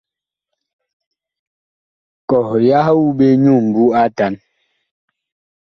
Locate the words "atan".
4.03-4.33